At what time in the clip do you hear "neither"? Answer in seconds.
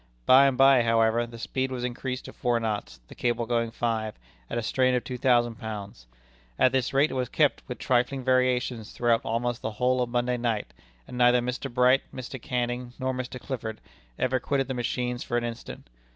11.19-11.39